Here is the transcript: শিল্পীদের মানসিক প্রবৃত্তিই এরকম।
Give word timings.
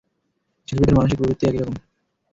শিল্পীদের 0.67 0.97
মানসিক 0.97 1.17
প্রবৃত্তিই 1.19 1.47
এরকম। 1.51 1.75